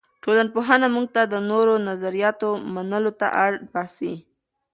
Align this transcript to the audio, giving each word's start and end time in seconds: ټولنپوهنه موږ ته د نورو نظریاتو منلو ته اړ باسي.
ټولنپوهنه 0.23 0.87
موږ 0.95 1.07
ته 1.15 1.21
د 1.33 1.35
نورو 1.49 1.73
نظریاتو 1.89 2.49
منلو 2.73 3.11
ته 3.19 3.27
اړ 3.43 3.51
باسي. 3.71 4.13